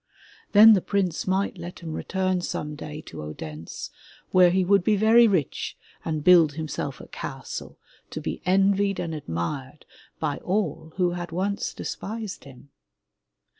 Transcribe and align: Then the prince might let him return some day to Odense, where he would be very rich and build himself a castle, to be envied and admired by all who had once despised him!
Then 0.53 0.73
the 0.73 0.81
prince 0.81 1.27
might 1.27 1.59
let 1.59 1.81
him 1.81 1.93
return 1.93 2.41
some 2.41 2.73
day 2.75 3.01
to 3.01 3.21
Odense, 3.21 3.91
where 4.31 4.49
he 4.49 4.65
would 4.65 4.83
be 4.83 4.95
very 4.95 5.27
rich 5.27 5.77
and 6.03 6.23
build 6.23 6.53
himself 6.53 6.99
a 6.99 7.07
castle, 7.07 7.77
to 8.09 8.19
be 8.19 8.41
envied 8.43 8.99
and 8.99 9.13
admired 9.13 9.85
by 10.19 10.37
all 10.37 10.93
who 10.95 11.11
had 11.11 11.31
once 11.31 11.71
despised 11.71 12.45
him! 12.45 12.71